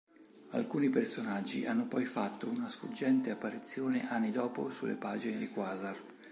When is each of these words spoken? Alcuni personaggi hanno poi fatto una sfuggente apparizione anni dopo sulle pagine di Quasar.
Alcuni 0.53 0.89
personaggi 0.89 1.67
hanno 1.67 1.85
poi 1.85 2.05
fatto 2.05 2.49
una 2.49 2.67
sfuggente 2.69 3.29
apparizione 3.29 4.09
anni 4.09 4.31
dopo 4.31 4.71
sulle 4.71 4.95
pagine 4.95 5.37
di 5.37 5.47
Quasar. 5.49 5.95